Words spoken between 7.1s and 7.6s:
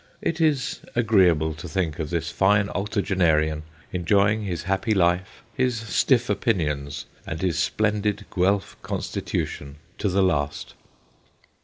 and his